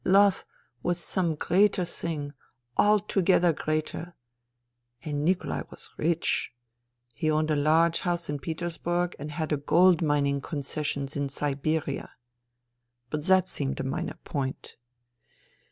[0.03, 0.43] Love
[0.81, 2.33] was some greater thing—
[2.75, 4.15] altogether greater.
[5.03, 6.51] And Nikolai was rich.
[7.13, 12.09] He owned a large house in Petersburg and had gold mining concessions in Siberia.
[13.11, 14.75] But that seemed a minor point.